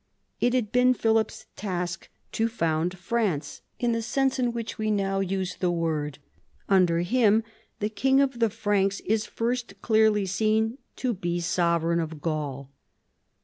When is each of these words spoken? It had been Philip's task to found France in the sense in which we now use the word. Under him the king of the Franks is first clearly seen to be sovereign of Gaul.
It 0.39 0.55
had 0.55 0.71
been 0.71 0.95
Philip's 0.95 1.45
task 1.55 2.09
to 2.31 2.47
found 2.47 2.97
France 2.97 3.61
in 3.77 3.91
the 3.91 4.01
sense 4.01 4.39
in 4.39 4.51
which 4.51 4.79
we 4.79 4.89
now 4.89 5.19
use 5.19 5.55
the 5.57 5.69
word. 5.69 6.17
Under 6.67 7.01
him 7.01 7.43
the 7.79 7.87
king 7.89 8.19
of 8.19 8.39
the 8.39 8.49
Franks 8.49 9.01
is 9.01 9.27
first 9.27 9.79
clearly 9.83 10.25
seen 10.25 10.79
to 10.95 11.13
be 11.13 11.39
sovereign 11.39 11.99
of 11.99 12.19
Gaul. 12.19 12.71